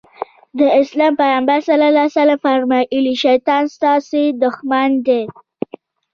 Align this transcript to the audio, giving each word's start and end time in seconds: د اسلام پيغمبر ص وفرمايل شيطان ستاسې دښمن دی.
د 0.59 0.59
اسلام 0.81 1.13
پيغمبر 1.21 1.59
ص 1.65 1.67
وفرمايل 2.31 3.05
شيطان 3.23 3.63
ستاسې 3.75 4.23
دښمن 4.43 4.89
دی. 5.07 5.21